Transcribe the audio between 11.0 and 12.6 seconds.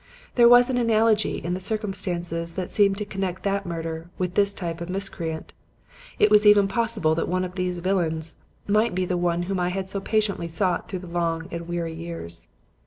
the long and weary years.